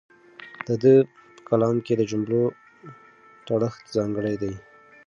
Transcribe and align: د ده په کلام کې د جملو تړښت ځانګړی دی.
د 0.67 0.69
ده 0.81 0.95
په 1.35 1.41
کلام 1.49 1.75
کې 1.85 1.93
د 1.97 2.01
جملو 2.11 2.43
تړښت 3.45 3.83
ځانګړی 3.95 4.35
دی. 4.41 4.53